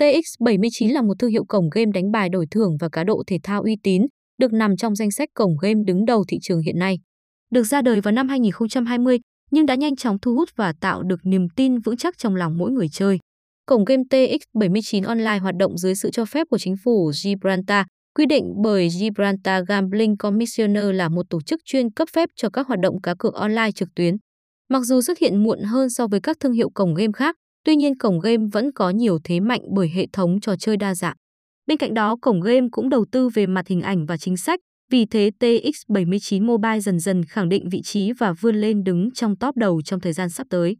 [0.00, 3.38] TX79 là một thương hiệu cổng game đánh bài đổi thưởng và cá độ thể
[3.42, 4.02] thao uy tín,
[4.38, 6.98] được nằm trong danh sách cổng game đứng đầu thị trường hiện nay.
[7.50, 9.18] Được ra đời vào năm 2020,
[9.50, 12.58] nhưng đã nhanh chóng thu hút và tạo được niềm tin vững chắc trong lòng
[12.58, 13.18] mỗi người chơi.
[13.66, 18.26] Cổng game TX79 Online hoạt động dưới sự cho phép của chính phủ Gibraltar, quy
[18.26, 22.80] định bởi Gibraltar Gambling Commissioner là một tổ chức chuyên cấp phép cho các hoạt
[22.80, 24.14] động cá cược online trực tuyến.
[24.68, 27.76] Mặc dù xuất hiện muộn hơn so với các thương hiệu cổng game khác, tuy
[27.76, 31.16] nhiên cổng game vẫn có nhiều thế mạnh bởi hệ thống trò chơi đa dạng.
[31.66, 34.60] Bên cạnh đó, cổng game cũng đầu tư về mặt hình ảnh và chính sách,
[34.90, 39.36] vì thế TX79 Mobile dần dần khẳng định vị trí và vươn lên đứng trong
[39.36, 40.76] top đầu trong thời gian sắp tới.